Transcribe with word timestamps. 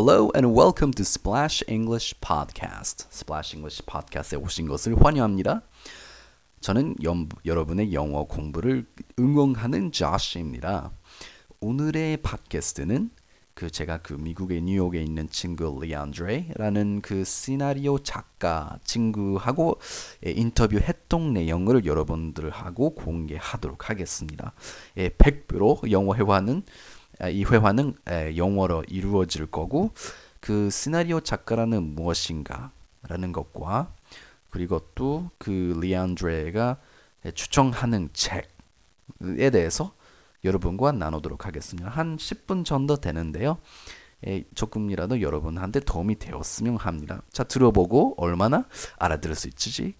Hello 0.00 0.30
and 0.32 0.54
welcome 0.54 0.92
to 0.92 1.02
Splash 1.02 1.64
English 1.66 2.14
Podcast. 2.20 3.08
Splash 3.10 3.56
English 3.56 3.82
Podcast에 3.84 4.36
오신 4.36 4.68
것을 4.68 4.94
환영합니다. 5.04 5.62
저는 6.60 6.94
연, 7.02 7.28
여러분의 7.44 7.92
영어 7.92 8.22
공부를 8.22 8.86
응원하는 9.18 9.90
Josh입니다. 9.90 10.92
오늘의 11.58 12.18
팟캐스트는 12.18 13.10
그 13.54 13.72
제가 13.72 13.98
그 13.98 14.12
미국의 14.12 14.62
뉴욕에 14.62 15.02
있는 15.02 15.28
친구 15.30 15.80
리안드레라는 15.82 17.00
그 17.00 17.24
시나리오 17.24 17.98
작가 17.98 18.78
친구하고 18.84 19.80
인터뷰했던 20.24 21.32
내용을 21.32 21.84
여러분들하고 21.84 22.94
공개하도록 22.94 23.90
하겠습니다. 23.90 24.52
예, 24.96 25.08
100% 25.08 25.90
영어 25.90 26.14
회화는 26.14 26.62
이 27.30 27.44
회화는 27.44 27.94
영어로 28.36 28.84
이루어질 28.88 29.46
거고 29.46 29.92
그 30.40 30.70
시나리오 30.70 31.20
작가라는 31.20 31.82
무엇인가 31.94 32.70
라는 33.08 33.32
것과 33.32 33.92
그리고 34.50 34.80
또 34.94 35.30
그 35.38 35.78
리안드레가 35.80 36.78
추천하는 37.34 38.10
책에 38.12 39.50
대해서 39.50 39.94
여러분과 40.44 40.92
나누도록 40.92 41.46
하겠습니다. 41.46 41.88
한 41.88 42.16
10분 42.16 42.64
정도 42.64 42.96
되는데요. 42.96 43.58
에, 44.26 44.44
조금이라도 44.54 45.20
여러분한테 45.20 45.80
도움이 45.80 46.18
되었으면 46.18 46.76
합니다. 46.76 47.22
자, 47.32 47.44
들어보고 47.44 48.14
얼마나 48.18 48.64
알아들을 48.98 49.34
수 49.34 49.48
있을지 49.48 49.94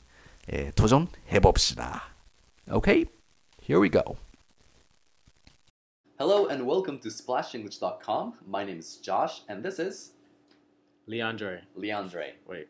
에, 0.49 0.71
도전해 0.73 1.41
봅시다. 1.43 2.15
Okay? 2.69 3.07
Here 3.63 3.83
we 3.83 3.91
go. 3.91 4.28
Hello 6.19 6.47
and 6.47 6.67
welcome 6.67 6.99
to 6.99 7.11
splashenglish.com. 7.11 8.35
My 8.45 8.65
name 8.65 8.81
is 8.81 8.97
Josh 8.97 9.43
and 9.49 9.63
this 9.63 9.79
is 9.79 10.15
Leandre. 11.09 11.61
Leandre. 11.79 12.31
Wait, 12.45 12.67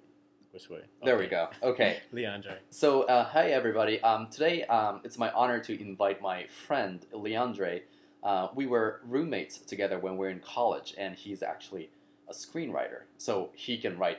which 0.51 0.69
way? 0.69 0.81
There 1.03 1.17
we 1.17 1.29
go. 1.29 1.49
Okay. 1.63 2.01
Leandre. 2.13 2.59
So, 2.69 3.05
uh, 3.05 3.25
hi 3.25 3.53
everybody. 3.53 4.03
Um, 4.03 4.29
today, 4.31 4.65
um, 4.65 5.01
it's 5.03 5.17
my 5.17 5.31
honor 5.31 5.61
to 5.61 5.81
invite 5.81 6.21
my 6.21 6.45
friend 6.67 7.07
Leandre. 7.11 7.85
Uh, 8.23 8.49
we 8.55 8.67
were 8.67 9.01
roommates 9.07 9.57
together 9.57 9.99
when 9.99 10.19
we 10.19 10.27
were 10.27 10.31
in 10.31 10.41
college, 10.41 10.95
and 10.99 11.17
he's 11.17 11.43
actually 11.43 11.89
a 12.29 12.35
screenwriter. 12.35 13.05
So 13.17 13.49
he 13.55 13.79
can 13.79 13.97
write 13.97 14.19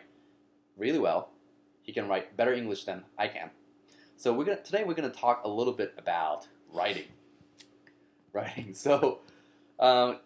really 0.76 0.98
well. 0.98 1.30
He 1.84 1.94
can 1.94 2.08
write 2.08 2.36
better 2.36 2.56
English 2.56 2.86
than 2.86 3.04
I 3.20 3.28
can. 3.28 3.52
So 4.18 4.34
we're 4.34 4.46
gonna 4.46 4.64
today 4.64 4.84
we're 4.84 4.96
gonna 4.96 5.10
talk 5.12 5.44
a 5.44 5.50
little 5.50 5.74
bit 5.74 5.94
about 6.00 6.48
writing. 6.74 7.06
Writing. 8.34 8.74
So, 8.74 9.20
um, 9.80 10.20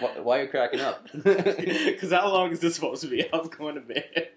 wh- 0.00 0.24
why 0.24 0.40
are 0.40 0.42
you 0.44 0.48
cracking 0.48 0.80
up? 0.80 1.06
Because 1.24 2.12
how 2.12 2.28
long 2.32 2.52
is 2.52 2.60
this 2.60 2.74
supposed 2.74 3.02
to 3.02 3.08
be? 3.08 3.30
I 3.32 3.36
was 3.36 3.48
going 3.48 3.76
to 3.76 3.80
bed. 3.80 4.28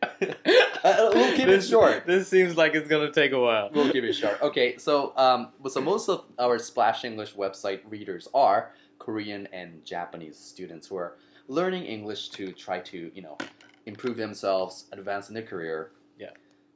Uh, 0.84 1.10
we'll 1.14 1.36
keep 1.36 1.48
it 1.48 1.62
short. 1.62 2.06
This 2.06 2.28
seems 2.28 2.56
like 2.56 2.76
it's 2.76 2.88
going 2.88 3.06
to 3.06 3.14
take 3.14 3.32
a 3.32 3.40
while. 3.40 3.70
We'll 3.73 3.92
keep 3.92 4.04
it 4.04 4.14
short. 4.14 4.42
Okay, 4.42 4.78
so 4.78 5.14
um, 5.18 5.50
so 5.70 5.82
most 5.82 6.10
of 6.10 6.26
our 6.40 6.60
Splash 6.60 7.04
English 7.04 7.34
website 7.36 7.82
readers 7.90 8.28
are 8.34 8.72
Korean 9.00 9.48
and 9.52 9.84
Japanese 9.84 10.38
students 10.38 10.88
who 10.88 10.98
are 10.98 11.18
learning 11.48 11.84
English 11.86 12.30
to 12.30 12.52
try 12.52 12.80
to 12.80 13.12
you 13.14 13.22
know 13.22 13.38
improve 13.86 14.18
themselves, 14.18 14.86
advance 14.92 15.30
in 15.30 15.34
their 15.34 15.44
career. 15.44 15.92
Yeah. 16.20 16.32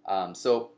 Um, 0.08 0.34
so 0.34 0.72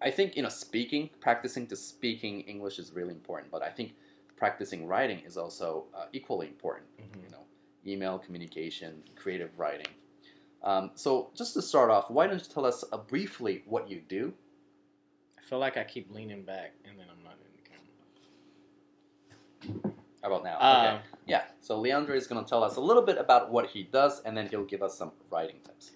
I 0.00 0.10
think 0.10 0.36
you 0.36 0.42
know 0.42 0.48
speaking, 0.48 1.10
practicing 1.20 1.66
to 1.68 1.76
speaking 1.76 2.42
English 2.42 2.78
is 2.78 2.92
really 2.92 3.12
important, 3.12 3.50
but 3.50 3.62
I 3.62 3.68
think 3.70 3.94
practicing 4.38 4.86
writing 4.86 5.20
is 5.26 5.36
also 5.36 5.84
uh, 5.94 6.06
equally 6.12 6.46
important. 6.46 6.86
Mhm. 6.98 7.24
You 7.24 7.30
know, 7.30 7.44
email 7.86 8.18
communication, 8.18 9.02
creative 9.16 9.50
writing. 9.58 9.92
Um, 10.62 10.90
so 10.94 11.30
just 11.36 11.54
to 11.54 11.62
start 11.62 11.90
off, 11.90 12.10
why 12.10 12.26
don't 12.26 12.38
you 12.38 12.52
tell 12.52 12.64
us 12.64 12.84
uh, 12.92 12.96
briefly 12.98 13.62
what 13.66 13.90
you 13.90 14.00
do? 14.08 14.32
I 15.38 15.42
feel 15.42 15.58
like 15.58 15.76
I 15.76 15.84
keep 15.84 16.10
leaning 16.12 16.42
back 16.42 16.74
and 16.84 16.98
then 16.98 17.06
I'm 17.10 17.22
not 17.24 17.36
in 17.44 17.52
the 17.56 17.62
camera. 19.70 19.94
How 20.22 20.28
about 20.28 20.44
now? 20.44 20.58
Um, 20.60 20.94
okay. 20.96 21.04
Yeah. 21.26 21.44
So 21.60 21.80
Leandro 21.80 22.16
is 22.16 22.26
going 22.26 22.42
to 22.44 22.48
tell 22.48 22.64
us 22.64 22.76
a 22.76 22.80
little 22.80 23.02
bit 23.02 23.18
about 23.18 23.50
what 23.50 23.66
he 23.66 23.84
does, 23.84 24.20
and 24.22 24.36
then 24.36 24.48
he'll 24.48 24.64
give 24.64 24.82
us 24.82 24.96
some 24.98 25.12
writing 25.30 25.56
tips. 25.64 25.92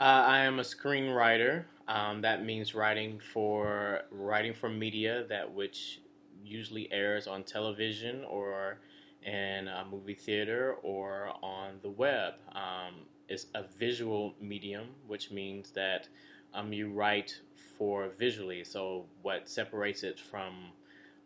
Uh, 0.00 0.24
I 0.26 0.38
am 0.40 0.58
a 0.58 0.62
screenwriter. 0.62 1.64
Um, 1.86 2.22
that 2.22 2.44
means 2.44 2.74
writing 2.74 3.20
for 3.32 4.02
writing 4.10 4.54
for 4.54 4.68
media 4.68 5.24
that 5.28 5.52
which 5.52 6.00
usually 6.44 6.90
airs 6.92 7.26
on 7.26 7.44
television 7.44 8.24
or 8.24 8.78
in 9.24 9.68
a 9.68 9.84
movie 9.90 10.14
theater 10.14 10.76
or 10.82 11.32
on 11.42 11.74
the 11.82 11.90
web. 11.90 12.34
Um, 12.52 12.94
it's 13.28 13.46
a 13.54 13.64
visual 13.78 14.34
medium, 14.40 14.88
which 15.06 15.30
means 15.30 15.70
that 15.72 16.08
um, 16.54 16.72
you 16.72 16.90
write 16.90 17.40
for 17.78 18.08
visually. 18.18 18.64
So 18.64 19.06
what 19.22 19.48
separates 19.48 20.02
it 20.02 20.18
from, 20.18 20.72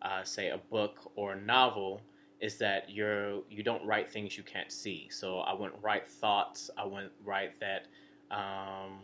uh, 0.02 0.22
say, 0.25 0.50
a 0.50 0.58
book 0.58 1.10
or 1.16 1.32
a 1.32 1.41
novel 1.41 2.00
is 2.41 2.58
that 2.58 2.91
you're 2.91 3.41
you 3.48 3.62
don't 3.62 3.84
write 3.86 4.10
things 4.10 4.36
you 4.36 4.42
can't 4.42 4.70
see. 4.70 5.08
So 5.10 5.38
I 5.38 5.54
wouldn't 5.54 5.82
write 5.82 6.08
thoughts. 6.08 6.70
I 6.76 6.84
wouldn't 6.84 7.12
write 7.25 7.58
that 7.60 7.86
um, 8.31 9.00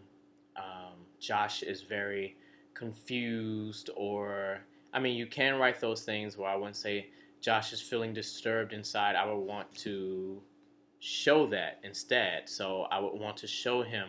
um, 0.56 0.94
Josh 1.19 1.62
is 1.62 1.82
very 1.82 2.37
confused, 2.75 3.88
or 3.97 4.60
I 4.93 5.01
mean, 5.01 5.17
you 5.17 5.27
can 5.27 5.59
write 5.59 5.81
those 5.81 6.03
things 6.03 6.37
where 6.37 6.51
I 6.51 6.56
wouldn't 6.56 6.77
say 6.77 7.09
Josh 7.41 7.73
is 7.73 7.81
feeling 7.81 8.12
disturbed 8.12 8.73
inside. 8.73 9.17
I 9.17 9.25
would 9.25 9.41
want 9.41 9.75
to 9.78 10.41
show 10.99 11.47
that 11.49 11.78
instead. 11.83 12.49
So 12.49 12.83
I 12.91 12.99
would 12.99 13.19
want 13.19 13.37
to 13.39 13.47
show 13.47 13.83
him 13.83 14.09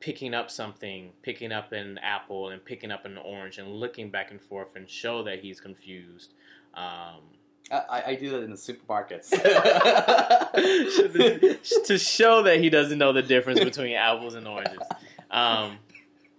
picking 0.00 0.34
up 0.34 0.50
something, 0.50 1.10
picking 1.22 1.52
up 1.52 1.72
an 1.72 1.98
apple 1.98 2.50
and 2.50 2.64
picking 2.64 2.90
up 2.90 3.04
an 3.04 3.18
orange, 3.18 3.58
and 3.58 3.68
looking 3.68 4.10
back 4.10 4.30
and 4.30 4.40
forth 4.40 4.76
and 4.76 4.88
show 4.88 5.22
that 5.24 5.40
he's 5.40 5.60
confused. 5.60 6.34
Um, 6.74 7.20
I, 7.70 8.02
I- 8.08 8.14
do 8.14 8.30
that 8.30 8.42
in 8.44 8.50
the 8.50 8.56
supermarkets. 8.56 9.30
to 11.86 11.98
show 11.98 12.42
that 12.42 12.60
he 12.60 12.70
doesn't 12.70 12.98
know 12.98 13.12
the 13.12 13.22
difference 13.22 13.60
between 13.64 13.94
apples 13.94 14.34
and 14.34 14.46
oranges. 14.46 14.78
Um, 15.30 15.78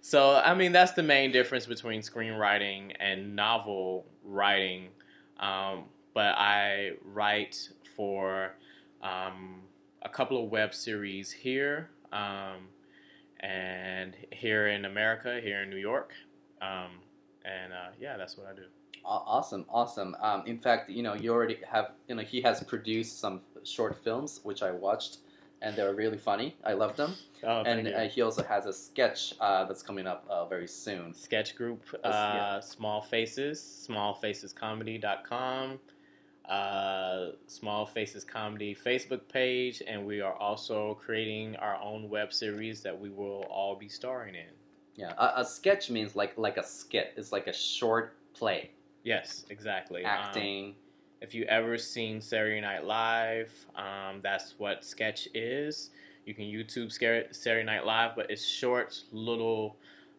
so, 0.07 0.35
I 0.35 0.53
mean, 0.53 0.71
that's 0.71 0.93
the 0.93 1.03
main 1.03 1.33
difference 1.33 1.65
between 1.65 1.99
screenwriting 1.99 2.93
and 2.97 3.35
novel 3.35 4.05
writing. 4.23 4.87
Um, 5.37 5.83
but 6.13 6.33
I 6.37 6.91
write 7.03 7.67
for 7.93 8.53
um, 9.01 9.63
a 10.03 10.07
couple 10.07 10.41
of 10.41 10.49
web 10.49 10.73
series 10.73 11.29
here, 11.29 11.89
um, 12.13 12.69
and 13.41 14.15
here 14.31 14.69
in 14.69 14.85
America, 14.85 15.41
here 15.43 15.63
in 15.63 15.69
New 15.69 15.75
York. 15.75 16.13
Um, 16.61 17.01
and 17.43 17.73
uh, 17.73 17.89
yeah, 17.99 18.15
that's 18.15 18.37
what 18.37 18.47
I 18.47 18.55
do. 18.55 18.63
Awesome, 19.03 19.65
awesome. 19.67 20.15
Um, 20.21 20.43
in 20.45 20.57
fact, 20.57 20.89
you 20.89 21.03
know, 21.03 21.15
you 21.15 21.33
already 21.33 21.57
have, 21.69 21.91
you 22.07 22.15
know, 22.15 22.23
he 22.23 22.41
has 22.43 22.63
produced 22.63 23.19
some 23.19 23.41
short 23.65 24.01
films 24.05 24.39
which 24.43 24.63
I 24.63 24.71
watched, 24.71 25.17
and 25.61 25.75
they're 25.75 25.93
really 25.93 26.17
funny. 26.17 26.55
I 26.63 26.73
love 26.73 26.95
them. 26.95 27.13
Oh, 27.43 27.61
and 27.63 27.87
uh, 27.87 28.01
he 28.07 28.21
also 28.21 28.43
has 28.43 28.65
a 28.65 28.73
sketch 28.73 29.33
uh, 29.39 29.65
that's 29.65 29.83
coming 29.83 30.07
up 30.07 30.25
uh, 30.29 30.45
very 30.45 30.67
soon. 30.67 31.13
sketch 31.13 31.55
group 31.55 31.83
That's- 31.91 32.13
yeah. 32.13 32.45
uh, 32.57 32.61
small 32.61 33.01
faces 33.01 33.87
smallfacescomedy.com 33.89 35.79
uh, 36.49 37.27
small 37.47 37.85
faces 37.85 38.23
comedy 38.23 38.73
facebook 38.75 39.21
page 39.31 39.83
and 39.85 40.05
we 40.05 40.21
are 40.21 40.33
also 40.35 40.95
creating 40.95 41.55
our 41.57 41.75
own 41.81 42.09
web 42.09 42.31
series 42.31 42.81
that 42.81 42.97
we 42.97 43.09
will 43.09 43.45
all 43.49 43.75
be 43.75 43.89
starring 43.89 44.33
in 44.35 44.45
Yeah, 44.95 45.11
a, 45.17 45.41
a 45.41 45.45
sketch 45.45 45.89
means 45.89 46.15
like 46.15 46.37
like 46.37 46.57
a 46.57 46.63
skit. 46.63 47.13
It's 47.17 47.31
like 47.31 47.47
a 47.47 47.53
short 47.53 48.15
play, 48.33 48.71
yes 49.03 49.45
exactly 49.49 50.05
Um, 50.05 50.11
acting. 50.11 50.75
If 51.21 51.33
you 51.33 51.43
ever 51.45 51.77
seen 51.77 52.21
saturday 52.21 52.61
night 52.61 52.85
live 52.85 53.51
um, 53.75 54.19
that's 54.21 54.55
what 54.57 54.83
sketch 54.83 55.27
is 55.33 55.89
you 56.25 56.33
can 56.33 56.45
youtube 56.45 56.91
saturday 57.33 57.65
night 57.65 57.85
live 57.85 58.15
but 58.15 58.29
it's 58.29 58.45
short 58.45 59.03
little 59.11 59.77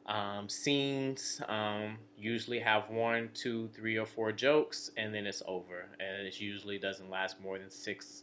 um, 0.09 0.49
scenes 0.49 1.43
um, 1.49 1.99
usually 2.17 2.59
have 2.61 2.89
one, 2.89 3.29
two, 3.35 3.69
three, 3.75 3.99
or 3.99 4.07
four 4.07 4.33
jokes, 4.33 4.91
and 4.97 5.15
then 5.15 5.27
it's 5.27 5.43
over. 5.47 5.87
And 6.01 6.27
it 6.27 6.41
usually 6.41 6.79
doesn't 6.79 7.11
last 7.11 7.41
more 7.41 7.59
than 7.59 7.71
six 7.71 8.23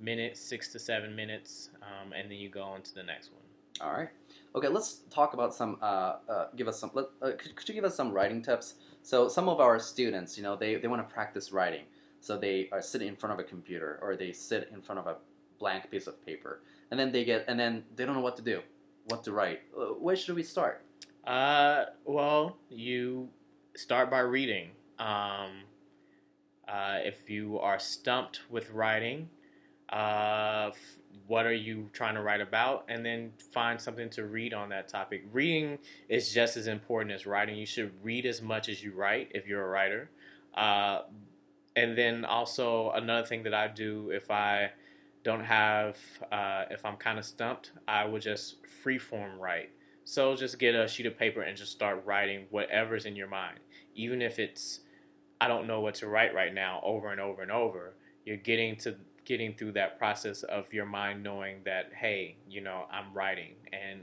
minutes, 0.00 0.40
six 0.40 0.68
to 0.72 0.78
seven 0.78 1.14
minutes, 1.14 1.70
um, 1.82 2.12
and 2.12 2.30
then 2.30 2.38
you 2.38 2.48
go 2.48 2.62
on 2.62 2.82
to 2.82 2.94
the 2.94 3.02
next 3.02 3.32
one. 3.32 3.42
All 3.80 3.92
right. 3.92 4.10
Okay, 4.54 4.68
let's 4.68 5.00
talk 5.10 5.34
about 5.34 5.52
some. 5.52 5.78
Uh, 5.82 6.16
uh, 6.28 6.46
give 6.54 6.68
us 6.68 6.78
some. 6.78 6.92
Let, 6.94 7.06
uh, 7.20 7.32
could, 7.36 7.56
could 7.56 7.68
you 7.68 7.74
give 7.74 7.84
us 7.84 7.96
some 7.96 8.12
writing 8.12 8.40
tips? 8.40 8.74
So 9.02 9.28
some 9.28 9.48
of 9.48 9.60
our 9.60 9.80
students, 9.80 10.36
you 10.36 10.44
know, 10.44 10.54
they, 10.54 10.76
they 10.76 10.86
want 10.86 11.06
to 11.06 11.12
practice 11.12 11.50
writing. 11.50 11.84
So 12.24 12.38
they 12.38 12.70
are 12.72 12.80
sitting 12.80 13.08
in 13.08 13.16
front 13.16 13.34
of 13.34 13.38
a 13.38 13.42
computer 13.42 13.98
or 14.00 14.16
they 14.16 14.32
sit 14.32 14.70
in 14.72 14.80
front 14.80 14.98
of 14.98 15.06
a 15.06 15.16
blank 15.58 15.90
piece 15.90 16.06
of 16.06 16.24
paper, 16.24 16.62
and 16.90 16.98
then 16.98 17.12
they 17.12 17.22
get 17.22 17.44
and 17.48 17.60
then 17.60 17.84
they 17.94 18.06
don't 18.06 18.14
know 18.14 18.22
what 18.22 18.36
to 18.36 18.42
do, 18.42 18.62
what 19.08 19.22
to 19.24 19.32
write. 19.32 19.60
Uh, 19.78 19.92
where 20.04 20.16
should 20.16 20.34
we 20.34 20.42
start? 20.42 20.82
Uh, 21.26 21.84
well, 22.06 22.56
you 22.70 23.28
start 23.76 24.10
by 24.10 24.20
reading. 24.20 24.70
Um, 24.98 25.64
uh, 26.66 27.00
if 27.04 27.28
you 27.28 27.58
are 27.58 27.78
stumped 27.78 28.40
with 28.48 28.70
writing, 28.70 29.28
uh, 29.90 30.70
f- 30.70 30.98
what 31.26 31.44
are 31.44 31.52
you 31.52 31.90
trying 31.92 32.14
to 32.14 32.22
write 32.22 32.40
about, 32.40 32.86
and 32.88 33.04
then 33.04 33.32
find 33.52 33.78
something 33.78 34.08
to 34.10 34.24
read 34.24 34.54
on 34.54 34.70
that 34.70 34.88
topic. 34.88 35.24
Reading 35.30 35.78
is 36.08 36.32
just 36.32 36.56
as 36.56 36.68
important 36.68 37.12
as 37.12 37.26
writing. 37.26 37.56
You 37.56 37.66
should 37.66 37.92
read 38.02 38.24
as 38.24 38.40
much 38.40 38.70
as 38.70 38.82
you 38.82 38.92
write 38.92 39.30
if 39.34 39.46
you're 39.46 39.62
a 39.62 39.68
writer. 39.68 40.08
Uh, 40.54 41.02
and 41.76 41.96
then 41.96 42.24
also 42.24 42.90
another 42.92 43.26
thing 43.26 43.42
that 43.44 43.54
I 43.54 43.68
do 43.68 44.10
if 44.10 44.30
I 44.30 44.70
don't 45.24 45.44
have, 45.44 45.96
uh, 46.30 46.64
if 46.70 46.84
I'm 46.84 46.96
kind 46.96 47.18
of 47.18 47.24
stumped, 47.24 47.72
I 47.88 48.04
would 48.04 48.22
just 48.22 48.56
freeform 48.84 49.38
write. 49.38 49.70
So 50.04 50.36
just 50.36 50.58
get 50.58 50.74
a 50.74 50.86
sheet 50.86 51.06
of 51.06 51.18
paper 51.18 51.42
and 51.42 51.56
just 51.56 51.72
start 51.72 52.04
writing 52.04 52.46
whatever's 52.50 53.06
in 53.06 53.16
your 53.16 53.28
mind, 53.28 53.58
even 53.94 54.20
if 54.20 54.38
it's 54.38 54.80
I 55.40 55.48
don't 55.48 55.66
know 55.66 55.80
what 55.80 55.94
to 55.96 56.08
write 56.08 56.34
right 56.34 56.54
now, 56.54 56.80
over 56.82 57.10
and 57.10 57.20
over 57.20 57.42
and 57.42 57.50
over. 57.50 57.94
You're 58.24 58.36
getting 58.36 58.76
to 58.76 58.96
getting 59.24 59.54
through 59.54 59.72
that 59.72 59.98
process 59.98 60.42
of 60.44 60.72
your 60.72 60.86
mind 60.86 61.22
knowing 61.22 61.56
that 61.64 61.90
hey, 61.94 62.36
you 62.48 62.60
know, 62.60 62.84
I'm 62.90 63.12
writing, 63.14 63.54
and 63.72 64.00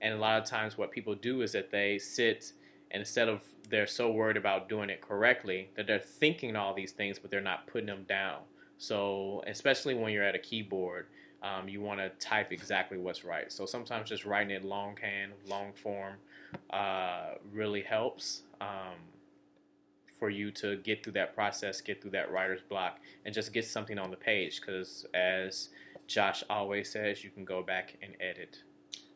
and 0.00 0.14
a 0.14 0.16
lot 0.16 0.40
of 0.40 0.48
times 0.48 0.76
what 0.76 0.90
people 0.90 1.14
do 1.14 1.42
is 1.42 1.52
that 1.52 1.70
they 1.70 1.98
sit 1.98 2.52
instead 2.92 3.28
of 3.28 3.42
they're 3.68 3.86
so 3.86 4.10
worried 4.10 4.36
about 4.36 4.68
doing 4.68 4.90
it 4.90 5.00
correctly 5.00 5.70
that 5.76 5.86
they're 5.86 5.98
thinking 5.98 6.56
all 6.56 6.74
these 6.74 6.92
things, 6.92 7.18
but 7.18 7.30
they're 7.30 7.40
not 7.40 7.66
putting 7.66 7.86
them 7.86 8.04
down. 8.08 8.38
So 8.78 9.42
especially 9.46 9.94
when 9.94 10.12
you're 10.12 10.24
at 10.24 10.34
a 10.34 10.38
keyboard 10.38 11.06
um, 11.42 11.68
you 11.68 11.80
want 11.80 11.98
to 11.98 12.08
type 12.24 12.52
exactly 12.52 12.98
what's 12.98 13.24
right. 13.24 13.50
So 13.50 13.66
sometimes 13.66 14.08
just 14.08 14.24
writing 14.24 14.50
it 14.50 14.64
longhand, 14.64 15.32
long 15.48 15.72
form, 15.72 16.14
uh, 16.70 17.34
really 17.52 17.82
helps 17.82 18.42
um, 18.60 18.96
for 20.18 20.30
you 20.30 20.52
to 20.52 20.76
get 20.76 21.02
through 21.02 21.14
that 21.14 21.34
process, 21.34 21.80
get 21.80 22.00
through 22.00 22.12
that 22.12 22.30
writer's 22.30 22.60
block, 22.60 23.00
and 23.24 23.34
just 23.34 23.52
get 23.52 23.66
something 23.66 23.98
on 23.98 24.10
the 24.10 24.16
page. 24.16 24.60
Because 24.60 25.04
as 25.14 25.70
Josh 26.06 26.44
always 26.48 26.90
says, 26.90 27.24
you 27.24 27.30
can 27.30 27.44
go 27.44 27.62
back 27.62 27.96
and 28.02 28.14
edit 28.20 28.58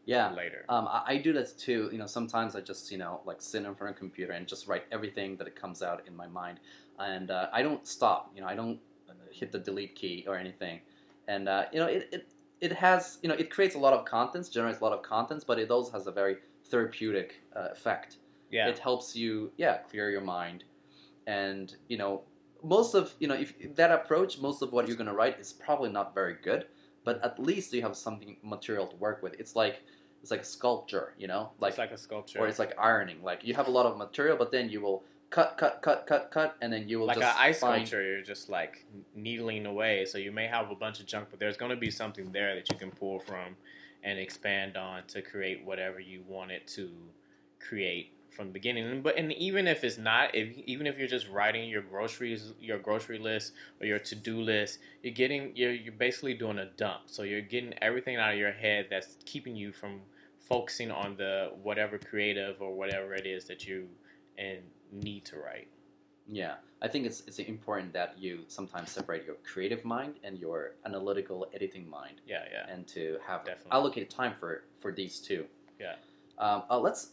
Yeah. 0.06 0.32
later. 0.32 0.64
Um, 0.69 0.88
I, 0.88 1.03
I 1.06 1.17
do 1.19 1.32
that 1.35 1.58
too. 1.58 1.91
You 1.93 1.99
know, 1.99 2.06
sometimes 2.06 2.56
I 2.56 2.61
just 2.61 2.91
you 2.91 2.99
know 2.99 3.20
like 3.26 3.43
sit 3.43 3.64
in 3.64 3.75
front 3.75 3.91
of 3.91 3.97
a 3.97 3.99
computer 3.99 4.32
and 4.32 4.47
just 4.47 4.67
write 4.67 4.85
everything 4.91 5.37
that 5.37 5.47
it 5.47 5.56
comes 5.56 5.82
out 5.82 6.03
in 6.06 6.17
my 6.17 6.26
mind, 6.26 6.61
and 6.99 7.31
uh, 7.31 7.49
I 7.53 7.62
don't 7.62 7.87
stop. 7.87 8.31
You 8.35 8.41
know, 8.41 8.49
I 8.49 8.55
don't 8.55 8.79
uh, 9.08 9.12
hit 9.31 9.53
the 9.53 9.58
delete 9.58 9.94
key 9.94 10.25
or 10.26 10.37
anything, 10.37 10.81
and 11.29 11.49
uh, 11.49 11.67
you 11.73 11.79
know 11.81 11.87
it, 11.87 12.08
it 12.12 12.29
it 12.61 12.73
has 12.73 13.19
you 13.23 13.29
know 13.29 13.35
it 13.35 13.50
creates 13.50 13.75
a 13.75 13.79
lot 13.79 13.93
of 13.93 14.05
contents, 14.05 14.49
generates 14.49 14.81
a 14.81 14.85
lot 14.85 14.93
of 14.93 15.03
contents, 15.03 15.44
but 15.44 15.58
it 15.58 15.70
also 15.70 15.93
has 15.93 16.06
a 16.06 16.12
very 16.12 16.37
therapeutic 16.70 17.43
uh, 17.55 17.69
effect. 17.73 18.17
yeah, 18.50 18.69
It 18.69 18.79
helps 18.79 19.14
you 19.14 19.53
yeah 19.56 19.79
clear 19.91 20.11
your 20.11 20.20
mind, 20.23 20.64
and 21.26 21.75
you 21.88 21.99
know 21.99 22.23
most 22.62 22.94
of 22.94 23.14
you 23.20 23.29
know 23.29 23.35
if 23.35 23.55
that 23.76 23.91
approach, 23.91 24.38
most 24.38 24.62
of 24.62 24.73
what 24.73 24.88
you're 24.88 24.97
gonna 24.97 25.14
write 25.14 25.38
is 25.38 25.53
probably 25.53 25.91
not 25.91 26.14
very 26.14 26.37
good, 26.43 26.67
but 27.06 27.25
at 27.25 27.38
least 27.38 27.73
you 27.73 27.81
have 27.81 27.97
something 27.97 28.37
material 28.43 28.87
to 28.88 28.97
work 28.97 29.23
with. 29.23 29.38
It's 29.41 29.56
like 29.56 29.81
it's 30.20 30.32
like 30.32 30.44
sculpture, 30.44 31.14
you 31.17 31.29
know, 31.29 31.53
like, 31.61 31.70
it's 31.70 31.79
like 31.79 31.93
a 31.93 31.97
sculpture, 31.97 32.41
or 32.41 32.49
it's 32.49 32.58
like 32.58 32.75
ironing. 32.79 33.23
Like 33.23 33.44
you 33.44 33.55
have 33.55 33.69
a 33.69 33.70
lot 33.70 33.87
of 33.87 33.97
material, 33.97 34.37
but 34.37 34.50
then 34.50 34.69
you 34.69 34.81
will 34.81 35.05
cut, 35.31 35.56
cut, 35.56 35.82
cut, 35.82 36.06
cut, 36.08 36.32
cut, 36.32 36.56
and 36.61 36.73
then 36.73 36.88
you 36.88 36.99
will 36.99 37.06
like 37.06 37.17
an 37.19 37.23
just 37.23 37.38
ice 37.38 37.61
find, 37.61 37.87
sculpture. 37.87 38.05
You're 38.05 38.23
just 38.23 38.50
like 38.50 38.85
needling 39.14 39.67
away. 39.67 40.05
So 40.05 40.19
you 40.19 40.32
may 40.32 40.49
have 40.49 40.73
a 40.73 40.75
bunch 40.75 40.99
of 40.99 41.06
junk, 41.06 41.29
but 41.31 41.38
there's 41.38 41.56
going 41.56 41.70
to 41.70 41.76
be 41.76 41.93
something 41.93 42.32
there 42.32 42.56
that 42.56 42.69
you 42.70 42.76
can 42.76 42.91
pull 42.91 43.20
from 43.20 43.56
and 44.03 44.19
expand 44.19 44.76
on 44.76 45.05
to 45.06 45.23
create 45.23 45.64
whatever 45.64 46.00
you 46.00 46.25
want 46.26 46.50
it 46.50 46.67
to 46.69 46.91
create 47.61 48.12
from 48.31 48.46
the 48.49 48.52
beginning. 48.52 49.02
But 49.02 49.17
and 49.17 49.32
even 49.32 49.67
if 49.67 49.84
it's 49.84 49.99
not, 49.99 50.34
if 50.34 50.56
even 50.67 50.87
if 50.87 50.99
you're 50.99 51.08
just 51.08 51.28
writing 51.28 51.69
your 51.69 51.82
groceries, 51.82 52.52
your 52.61 52.78
grocery 52.78 53.19
list 53.19 53.52
or 53.81 53.87
your 53.87 53.99
to 54.00 54.14
do 54.14 54.40
list, 54.40 54.78
you're 55.02 55.14
getting 55.14 55.52
you're 55.55 55.73
you're 55.73 55.93
basically 55.93 56.34
doing 56.34 56.58
a 56.58 56.67
dump. 56.76 57.02
So 57.06 57.23
you're 57.23 57.40
getting 57.40 57.75
everything 57.82 58.17
out 58.17 58.32
of 58.32 58.38
your 58.38 58.52
head 58.52 58.87
that's 58.90 59.17
keeping 59.25 59.56
you 59.56 59.73
from 59.73 60.00
focusing 60.38 60.90
on 60.90 61.17
the 61.17 61.52
whatever 61.62 61.99
creative 61.99 62.61
or 62.61 62.75
whatever 62.75 63.14
it 63.14 63.26
is 63.26 63.44
that 63.46 63.67
you 63.67 63.88
and 64.38 64.58
need 64.93 65.25
to 65.26 65.37
write. 65.38 65.69
Yeah, 66.29 66.55
I 66.82 66.88
think 66.88 67.06
it's 67.06 67.20
it's 67.26 67.38
important 67.38 67.93
that 67.93 68.19
you 68.19 68.44
sometimes 68.49 68.90
separate 68.90 69.25
your 69.26 69.37
creative 69.44 69.84
mind 69.84 70.14
and 70.25 70.38
your 70.38 70.72
analytical 70.84 71.46
editing 71.55 71.88
mind, 71.88 72.20
Yeah, 72.26 72.44
yeah. 72.50 72.72
and 72.72 72.87
to 72.88 73.19
have 73.26 73.44
Definitely. 73.44 73.72
allocate 73.72 74.11
time 74.11 74.34
for 74.38 74.64
for 74.81 74.93
these 74.93 75.20
two. 75.20 75.46
Yeah. 75.81 75.94
Um, 76.38 76.62
uh, 76.71 76.79
let's 76.79 77.11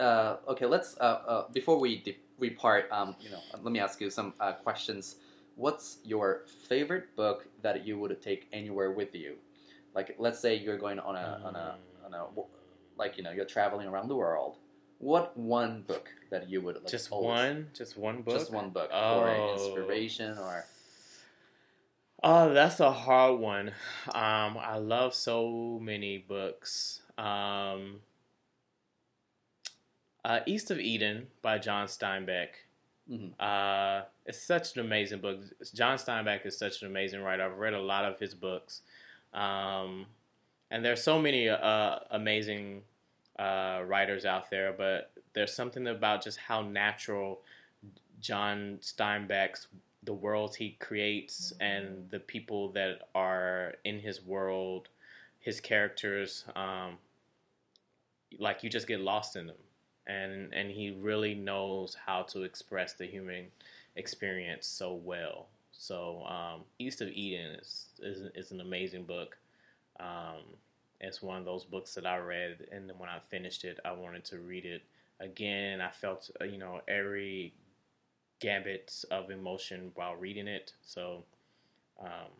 uh, 0.00 0.36
okay. 0.48 0.66
Let's 0.66 0.96
uh, 0.98 1.04
uh, 1.26 1.48
before 1.52 1.78
we 1.78 1.98
de- 2.02 2.18
we 2.38 2.50
part. 2.50 2.90
Um, 2.90 3.16
you 3.20 3.30
know, 3.30 3.40
let 3.62 3.72
me 3.72 3.78
ask 3.80 4.00
you 4.00 4.10
some 4.10 4.34
uh, 4.40 4.52
questions. 4.52 5.16
What's 5.56 5.98
your 6.04 6.42
favorite 6.68 7.14
book 7.16 7.46
that 7.62 7.86
you 7.86 7.98
would 7.98 8.20
take 8.20 8.46
anywhere 8.52 8.90
with 8.90 9.14
you? 9.14 9.36
Like, 9.94 10.14
let's 10.18 10.38
say 10.38 10.56
you're 10.56 10.76
going 10.76 10.98
on 10.98 11.16
a 11.16 11.40
on 11.44 11.56
a 11.56 11.76
on 12.04 12.12
a 12.14 12.26
like 12.98 13.16
you 13.16 13.22
know 13.24 13.30
you're 13.30 13.46
traveling 13.46 13.86
around 13.88 14.08
the 14.08 14.16
world. 14.16 14.56
What 14.98 15.36
one 15.36 15.82
book 15.82 16.08
that 16.30 16.48
you 16.48 16.60
would 16.62 16.76
like, 16.76 16.86
just 16.88 17.12
always- 17.12 17.28
one, 17.28 17.68
just 17.74 17.96
one 17.98 18.22
book. 18.22 18.34
just 18.38 18.50
one 18.50 18.70
book 18.70 18.90
Oh. 18.92 19.20
for 19.20 19.52
inspiration 19.54 20.36
or 20.38 20.64
Oh, 22.22 22.52
that's 22.54 22.80
a 22.80 22.90
hard 22.90 23.38
one. 23.38 23.68
Um, 24.08 24.56
I 24.58 24.78
love 24.78 25.14
so 25.14 25.78
many 25.82 26.16
books. 26.18 27.02
Um, 27.18 28.00
uh, 30.26 30.40
East 30.44 30.72
of 30.72 30.80
Eden 30.80 31.28
by 31.40 31.56
John 31.56 31.86
Steinbeck. 31.86 32.48
Mhm. 33.08 33.32
Uh, 33.38 34.04
it's 34.24 34.42
such 34.42 34.76
an 34.76 34.84
amazing 34.84 35.20
book. 35.20 35.38
John 35.72 35.96
Steinbeck 35.96 36.44
is 36.44 36.58
such 36.58 36.82
an 36.82 36.88
amazing 36.88 37.22
writer. 37.22 37.44
I've 37.44 37.58
read 37.58 37.74
a 37.74 37.80
lot 37.80 38.04
of 38.04 38.18
his 38.18 38.34
books, 38.34 38.82
um, 39.32 40.06
and 40.72 40.84
there's 40.84 41.00
so 41.00 41.20
many 41.20 41.48
uh, 41.48 42.00
amazing 42.10 42.82
uh, 43.38 43.82
writers 43.86 44.24
out 44.24 44.50
there. 44.50 44.72
But 44.72 45.12
there's 45.32 45.52
something 45.52 45.86
about 45.86 46.24
just 46.24 46.38
how 46.38 46.60
natural 46.62 47.42
John 48.20 48.78
Steinbeck's 48.82 49.68
the 50.02 50.12
worlds 50.12 50.56
he 50.56 50.70
creates 50.72 51.52
and 51.60 52.10
the 52.10 52.20
people 52.20 52.72
that 52.72 53.08
are 53.14 53.74
in 53.84 54.00
his 54.00 54.20
world, 54.22 54.88
his 55.38 55.60
characters. 55.60 56.44
Um, 56.56 56.98
like 58.40 58.64
you 58.64 58.70
just 58.70 58.88
get 58.88 59.00
lost 59.00 59.36
in 59.36 59.46
them 59.46 59.56
and 60.06 60.52
and 60.52 60.70
he 60.70 60.90
really 60.90 61.34
knows 61.34 61.96
how 62.06 62.22
to 62.22 62.42
express 62.42 62.92
the 62.94 63.06
human 63.06 63.46
experience 63.96 64.66
so 64.66 64.94
well. 64.94 65.46
So 65.72 66.24
um, 66.26 66.62
East 66.78 67.00
of 67.00 67.08
Eden 67.08 67.56
is, 67.60 67.86
is 68.00 68.30
is 68.34 68.50
an 68.52 68.60
amazing 68.60 69.04
book. 69.04 69.36
Um, 70.00 70.42
it's 71.00 71.20
one 71.20 71.38
of 71.38 71.44
those 71.44 71.64
books 71.64 71.94
that 71.94 72.06
I 72.06 72.18
read, 72.18 72.66
and 72.72 72.88
then 72.88 72.98
when 72.98 73.08
I 73.08 73.18
finished 73.30 73.64
it, 73.64 73.78
I 73.84 73.92
wanted 73.92 74.24
to 74.26 74.38
read 74.38 74.64
it 74.64 74.82
again. 75.20 75.80
I 75.80 75.90
felt 75.90 76.30
uh, 76.40 76.44
you 76.44 76.58
know 76.58 76.80
every 76.88 77.54
gambit 78.40 79.04
of 79.10 79.30
emotion 79.30 79.92
while 79.94 80.14
reading 80.14 80.48
it. 80.48 80.72
So 80.82 81.24
um, 82.00 82.30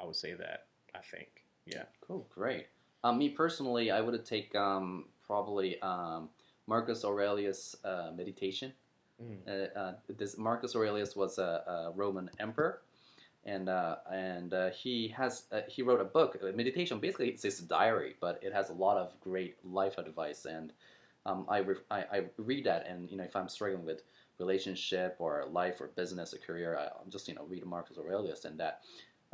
I 0.00 0.04
would 0.04 0.16
say 0.16 0.34
that 0.34 0.66
I 0.94 1.00
think 1.00 1.44
yeah. 1.68 1.84
Cool, 2.00 2.26
great. 2.34 2.66
Um, 3.04 3.18
me 3.18 3.28
personally, 3.28 3.90
I 3.90 4.00
would 4.00 4.24
take 4.24 4.54
um, 4.54 5.04
probably 5.26 5.80
um, 5.82 6.30
Marcus 6.68 7.04
Aurelius' 7.04 7.74
uh, 7.84 8.10
Meditation. 8.14 8.72
Mm. 9.20 9.38
Uh, 9.48 9.78
uh, 9.78 9.92
this 10.16 10.38
Marcus 10.38 10.76
Aurelius 10.76 11.16
was 11.16 11.38
a, 11.38 11.64
a 11.66 11.92
Roman 11.96 12.30
emperor, 12.38 12.82
and 13.44 13.68
uh, 13.68 13.96
and 14.12 14.54
uh, 14.54 14.70
he 14.70 15.08
has 15.08 15.44
uh, 15.50 15.62
he 15.66 15.82
wrote 15.82 16.00
a 16.00 16.04
book, 16.04 16.38
meditation. 16.54 17.00
Basically, 17.00 17.28
it's 17.30 17.42
his 17.42 17.58
diary, 17.58 18.14
but 18.20 18.38
it 18.42 18.52
has 18.52 18.68
a 18.68 18.74
lot 18.74 18.96
of 18.96 19.18
great 19.20 19.56
life 19.64 19.98
advice. 19.98 20.44
And 20.44 20.72
um, 21.26 21.46
I, 21.48 21.58
re- 21.58 21.84
I 21.90 21.98
I 22.12 22.22
read 22.36 22.64
that, 22.66 22.86
and 22.86 23.10
you 23.10 23.16
know, 23.16 23.24
if 23.24 23.34
I'm 23.34 23.48
struggling 23.48 23.84
with 23.84 24.02
relationship 24.38 25.16
or 25.18 25.46
life 25.50 25.80
or 25.80 25.88
business 25.88 26.32
or 26.32 26.38
career, 26.38 26.78
I, 26.78 26.84
I'm 26.84 27.10
just 27.10 27.26
you 27.26 27.34
know 27.34 27.44
read 27.48 27.66
Marcus 27.66 27.98
Aurelius, 27.98 28.44
and 28.44 28.60
that 28.60 28.82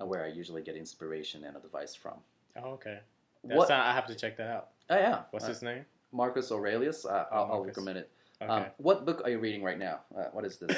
uh, 0.00 0.06
where 0.06 0.24
I 0.24 0.28
usually 0.28 0.62
get 0.62 0.76
inspiration 0.76 1.44
and 1.44 1.56
advice 1.56 1.94
from. 1.94 2.14
Oh, 2.56 2.70
okay. 2.74 3.00
That's 3.42 3.58
What? 3.58 3.70
I 3.70 3.92
have 3.92 4.06
to 4.06 4.14
check 4.14 4.38
that 4.38 4.48
out. 4.48 4.68
Oh 4.88 4.96
yeah, 4.96 5.22
What's 5.30 5.44
uh, 5.44 5.48
his 5.48 5.62
name? 5.62 5.84
Marcus 6.14 6.50
Aurelius. 6.52 7.04
Uh, 7.04 7.26
Oh, 7.30 7.36
I'll, 7.36 7.42
I'll 7.42 7.48
Marcus. 7.48 7.66
recommend 7.68 7.98
it. 7.98 8.10
Okay. 8.40 8.50
Um, 8.52 8.64
what 8.78 9.04
book 9.04 9.22
are 9.24 9.30
you 9.30 9.38
reading 9.38 9.62
right 9.62 9.78
now? 9.78 10.00
Uh, 10.16 10.24
what 10.32 10.44
is 10.44 10.58
this? 10.58 10.76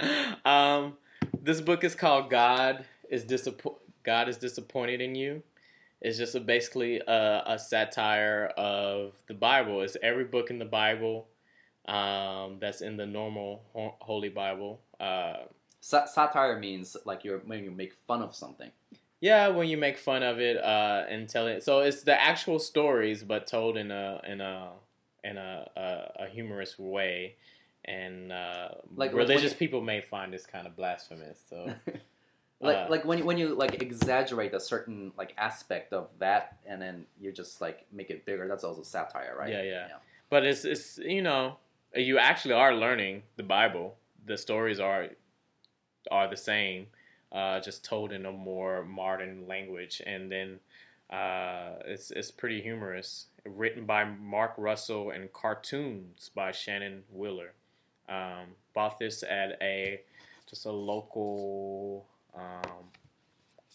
um, 0.44 0.94
this 1.42 1.60
book 1.60 1.84
is 1.84 1.94
called 1.94 2.30
God 2.30 2.84
is 3.10 3.24
Disappo- 3.24 3.76
God 4.02 4.28
is 4.28 4.36
disappointed 4.38 5.00
in 5.00 5.14
you. 5.14 5.42
It's 6.00 6.18
just 6.18 6.34
a, 6.34 6.40
basically 6.40 7.00
a, 7.06 7.42
a 7.46 7.58
satire 7.58 8.52
of 8.56 9.12
the 9.28 9.34
Bible. 9.34 9.80
It's 9.82 9.96
every 10.02 10.24
book 10.24 10.50
in 10.50 10.58
the 10.58 10.64
Bible 10.66 11.26
um, 11.88 12.58
that's 12.60 12.80
in 12.82 12.96
the 12.96 13.06
normal 13.06 13.62
ho- 13.72 13.94
Holy 14.00 14.28
Bible. 14.28 14.80
Uh, 15.00 15.36
Sa- 15.80 16.06
satire 16.06 16.58
means 16.58 16.96
like 17.04 17.24
you're 17.24 17.38
when 17.40 17.62
you 17.64 17.70
make 17.70 17.94
fun 18.06 18.20
of 18.22 18.34
something. 18.34 18.70
Yeah, 19.20 19.48
when 19.48 19.68
you 19.68 19.76
make 19.76 19.98
fun 19.98 20.22
of 20.22 20.40
it 20.40 20.56
uh, 20.56 21.04
and 21.08 21.28
tell 21.28 21.46
it, 21.46 21.62
so 21.62 21.80
it's 21.80 22.02
the 22.02 22.20
actual 22.20 22.58
stories, 22.58 23.22
but 23.22 23.46
told 23.46 23.76
in 23.76 23.90
a 23.90 24.20
in 24.26 24.40
a 24.40 24.70
in 25.24 25.36
a 25.36 25.68
a, 25.76 26.24
a 26.24 26.28
humorous 26.28 26.78
way. 26.78 27.36
And 27.84 28.32
uh, 28.32 28.70
Like, 28.96 29.14
religious 29.14 29.54
people 29.54 29.80
may 29.80 30.00
find 30.00 30.32
this 30.32 30.44
kind 30.44 30.66
of 30.66 30.74
blasphemous. 30.74 31.38
So 31.48 31.72
Like 32.60 32.76
Uh, 32.76 32.86
like 32.88 33.04
when 33.04 33.18
you, 33.18 33.24
when 33.24 33.36
you 33.36 33.54
like 33.54 33.82
exaggerate 33.82 34.54
a 34.54 34.60
certain 34.60 35.12
like 35.18 35.34
aspect 35.36 35.92
of 35.92 36.08
that, 36.20 36.56
and 36.66 36.80
then 36.80 37.04
you 37.20 37.30
just 37.30 37.60
like 37.60 37.84
make 37.92 38.08
it 38.08 38.24
bigger. 38.24 38.48
That's 38.48 38.64
also 38.64 38.82
satire, 38.82 39.36
right? 39.38 39.52
Yeah, 39.52 39.62
yeah. 39.62 39.88
But 40.30 40.46
it's 40.46 40.64
it's 40.64 40.96
you 40.98 41.20
know 41.20 41.58
you 41.94 42.18
actually 42.18 42.54
are 42.54 42.74
learning 42.74 43.24
the 43.36 43.42
Bible. 43.42 43.96
The 44.24 44.38
stories 44.38 44.80
are 44.80 45.08
are 46.10 46.28
the 46.28 46.36
same, 46.36 46.86
uh, 47.32 47.60
just 47.60 47.84
told 47.84 48.12
in 48.12 48.26
a 48.26 48.32
more 48.32 48.84
modern 48.84 49.46
language, 49.46 50.02
and 50.06 50.30
then 50.30 50.60
uh, 51.10 51.74
it's 51.84 52.10
it's 52.10 52.30
pretty 52.30 52.60
humorous. 52.60 53.26
Written 53.44 53.84
by 53.84 54.04
Mark 54.04 54.54
Russell 54.56 55.10
and 55.10 55.32
cartoons 55.32 56.30
by 56.34 56.50
Shannon 56.52 57.04
Wheeler. 57.12 57.52
Um, 58.08 58.54
bought 58.74 58.98
this 58.98 59.22
at 59.22 59.56
a 59.60 60.00
just 60.48 60.66
a 60.66 60.70
local 60.72 62.06
um, 62.34 62.84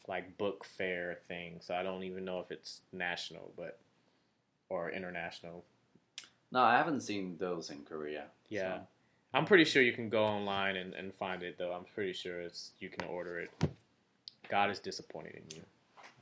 like 0.08 0.38
book 0.38 0.65
fair 0.65 1.20
thing. 1.27 1.58
So 1.62 1.74
I 1.75 1.84
don't 1.84 2.03
even 2.03 2.25
know 2.25 2.39
if 2.39 2.51
it's 2.51 2.81
national, 2.91 3.51
but 3.58 3.79
or 4.70 4.89
international. 4.91 5.63
No, 6.51 6.62
I 6.62 6.75
haven't 6.77 7.01
seen 7.01 7.38
those 7.38 7.70
in 7.70 7.84
Korea. 7.84 8.25
Yeah. 8.50 8.77
so- 8.79 8.81
I'm 9.33 9.45
pretty 9.45 9.65
sure 9.65 9.81
you 9.81 9.93
can 9.93 10.09
go 10.09 10.23
online 10.23 10.75
and, 10.75 10.93
and 10.93 11.13
find 11.13 11.43
it 11.43 11.57
though. 11.57 11.71
I'm 11.71 11.85
pretty 11.95 12.13
sure 12.13 12.41
it's 12.41 12.71
you 12.79 12.89
can 12.89 13.07
order 13.07 13.39
it. 13.39 13.51
God 14.50 14.69
is 14.69 14.79
disappointed 14.79 15.35
in 15.35 15.55
you. 15.55 15.63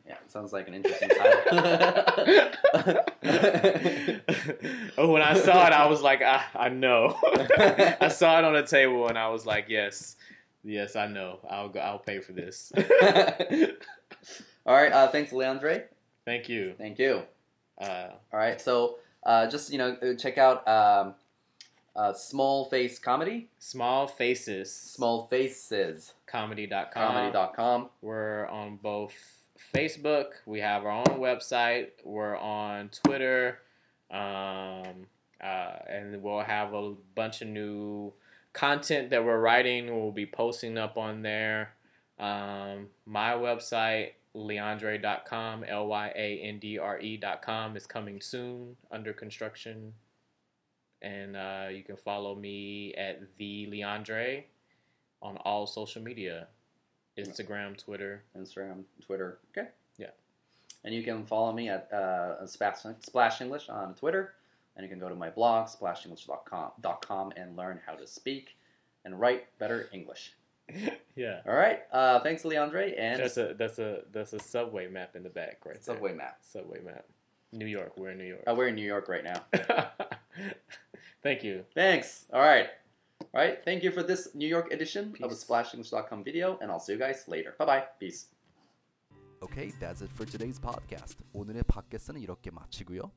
Yeah, 0.05 0.15
it 0.25 0.31
sounds 0.31 0.53
like 0.53 0.67
an 0.67 0.73
interesting 0.73 1.09
title. 1.09 1.51
oh, 4.97 5.11
when 5.11 5.21
I 5.21 5.35
saw 5.35 5.67
it, 5.67 5.73
I 5.73 5.85
was 5.87 6.01
like, 6.01 6.23
I, 6.23 6.43
I 6.55 6.69
know. 6.69 7.15
I 8.01 8.07
saw 8.07 8.39
it 8.39 8.45
on 8.45 8.53
the 8.53 8.63
table, 8.63 9.07
and 9.07 9.19
I 9.19 9.29
was 9.29 9.45
like, 9.45 9.65
yes, 9.69 10.15
yes, 10.63 10.95
I 10.95 11.05
know. 11.05 11.39
I'll 11.47 11.69
go. 11.69 11.79
I'll 11.79 11.99
pay 11.99 12.21
for 12.21 12.31
this. 12.31 12.71
All 14.65 14.75
right. 14.75 14.91
Uh, 14.91 15.09
thanks, 15.09 15.31
Leandre. 15.31 15.83
Thank 16.25 16.49
you. 16.49 16.73
Thank 16.77 16.97
you. 16.97 17.21
Uh, 17.79 18.07
All 18.33 18.39
right. 18.39 18.59
So 18.59 18.97
uh, 19.23 19.47
just 19.47 19.71
you 19.71 19.77
know, 19.77 19.95
uh, 20.01 20.15
check 20.15 20.39
out 20.39 20.67
um, 20.67 21.13
uh, 21.95 22.13
Small 22.13 22.65
Face 22.65 22.99
Comedy, 22.99 23.49
small 23.57 24.07
faces. 24.07 24.73
Small 24.73 25.27
Faces 25.27 26.13
Comedy.com. 26.27 26.89
Comedy.com. 26.93 27.89
We're 28.01 28.47
on 28.47 28.77
both 28.77 29.13
Facebook. 29.73 30.31
We 30.45 30.59
have 30.59 30.85
our 30.85 30.91
own 30.91 31.19
website. 31.19 31.89
We're 32.03 32.37
on 32.37 32.89
Twitter. 33.03 33.59
Um, 34.11 35.07
uh, 35.41 35.75
and 35.87 36.21
we'll 36.21 36.41
have 36.41 36.73
a 36.73 36.93
bunch 37.15 37.41
of 37.41 37.47
new 37.47 38.13
content 38.53 39.09
that 39.11 39.23
we're 39.23 39.39
writing. 39.39 39.87
We'll 39.87 40.11
be 40.11 40.25
posting 40.25 40.77
up 40.77 40.97
on 40.97 41.21
there. 41.21 41.73
Um, 42.19 42.87
my 43.05 43.31
website, 43.31 44.11
leandre.com, 44.35 45.63
L 45.63 45.87
Y 45.87 46.11
A 46.15 46.39
N 46.41 46.59
D 46.59 46.77
R 46.77 46.99
E.com, 46.99 47.77
is 47.77 47.85
coming 47.85 48.21
soon, 48.21 48.75
under 48.91 49.13
construction. 49.13 49.93
And 51.01 51.35
uh, 51.35 51.67
you 51.71 51.83
can 51.83 51.95
follow 51.95 52.35
me 52.35 52.93
at 52.95 53.21
the 53.37 53.67
Leandre 53.71 54.43
on 55.21 55.37
all 55.37 55.65
social 55.65 56.01
media 56.01 56.47
Instagram, 57.17 57.77
Twitter. 57.77 58.23
Instagram, 58.37 58.83
Twitter. 59.05 59.39
Okay. 59.51 59.69
Yeah. 59.97 60.07
And 60.83 60.93
you 60.93 61.03
can 61.03 61.25
follow 61.25 61.51
me 61.53 61.69
at 61.69 61.91
uh, 61.91 62.45
Splash, 62.47 62.79
Splash 63.01 63.41
English 63.41 63.69
on 63.69 63.95
Twitter. 63.95 64.33
And 64.75 64.83
you 64.85 64.89
can 64.89 64.99
go 64.99 65.09
to 65.09 65.15
my 65.15 65.29
blog, 65.29 65.67
splashenglish.com 65.67 66.71
dot 66.81 67.05
com, 67.05 67.33
and 67.35 67.57
learn 67.57 67.81
how 67.85 67.93
to 67.95 68.07
speak 68.07 68.55
and 69.03 69.19
write 69.19 69.45
better 69.59 69.89
English. 69.91 70.33
yeah. 71.15 71.41
All 71.45 71.55
right. 71.55 71.79
Uh, 71.91 72.19
thanks, 72.21 72.43
Leandre. 72.43 72.93
And 72.97 73.19
That's 73.21 73.37
a 73.37 73.55
that's 73.57 73.79
a 73.79 74.03
that's 74.13 74.33
a 74.33 74.39
subway 74.39 74.87
map 74.87 75.15
in 75.15 75.23
the 75.23 75.29
back, 75.29 75.65
right? 75.65 75.75
there. 75.75 75.95
subway 75.95 76.13
map. 76.13 76.37
Subway 76.41 76.79
map. 76.85 77.05
New 77.51 77.65
York. 77.65 77.97
We're 77.97 78.11
in 78.11 78.17
New 78.19 78.25
York. 78.25 78.43
Uh, 78.47 78.53
we're 78.55 78.67
in 78.67 78.75
New 78.75 78.85
York 78.85 79.09
right 79.09 79.23
now. 79.23 79.43
Thank 81.21 81.43
you. 81.43 81.65
Thanks. 81.75 82.25
All 82.33 82.41
right. 82.41 82.67
All 83.33 83.41
right. 83.41 83.63
Thank 83.63 83.83
you 83.83 83.91
for 83.91 84.01
this 84.03 84.33
New 84.33 84.47
York 84.47 84.71
edition 84.71 85.13
of 85.21 85.29
the 85.29 85.35
Peace. 85.35 85.45
splashenglish.com 85.45 86.23
video, 86.23 86.57
and 86.61 86.71
I'll 86.71 86.79
see 86.79 86.93
you 86.93 86.99
guys 86.99 87.25
later. 87.27 87.53
Bye 87.59 87.65
bye. 87.65 87.83
Peace. 87.99 88.27
Okay, 89.41 89.71
that's 89.79 90.01
it 90.01 90.09
for 90.15 90.25
today's 90.25 90.59
podcast. 90.59 91.17
오늘의 91.33 91.63
팟캐스트는 91.63 92.21
이렇게 92.21 92.51
마치고요. 92.51 93.11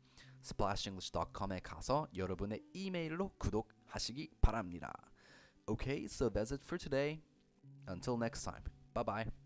splashenglish.com에 0.44 1.60
가서 1.62 2.08
여러분의 2.16 2.64
이메일로 2.74 3.34
구독하시기 3.38 4.36
바랍니다. 4.42 4.94
Okay, 5.68 6.06
so 6.06 6.30
that's 6.30 6.52
it 6.52 6.64
for 6.64 6.78
today. 6.78 7.22
Until 7.88 8.18
next 8.18 8.44
time. 8.44 8.64
Bye 8.94 9.04
bye. 9.04 9.45